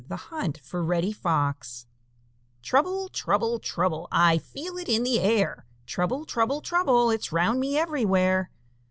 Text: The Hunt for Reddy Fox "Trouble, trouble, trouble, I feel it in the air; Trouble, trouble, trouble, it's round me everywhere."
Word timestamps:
The 0.07 0.15
Hunt 0.15 0.57
for 0.59 0.83
Reddy 0.83 1.11
Fox 1.13 1.85
"Trouble, 2.63 3.07
trouble, 3.09 3.59
trouble, 3.59 4.07
I 4.11 4.39
feel 4.39 4.79
it 4.79 4.89
in 4.89 5.03
the 5.03 5.19
air; 5.19 5.67
Trouble, 5.85 6.25
trouble, 6.25 6.59
trouble, 6.59 7.11
it's 7.11 7.31
round 7.31 7.59
me 7.59 7.77
everywhere." 7.77 8.49